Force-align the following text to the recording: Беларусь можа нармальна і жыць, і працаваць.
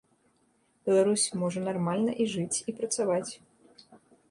Беларусь 0.89 1.25
можа 1.43 1.59
нармальна 1.67 2.11
і 2.25 2.29
жыць, 2.33 2.57
і 2.73 2.77
працаваць. 2.83 3.31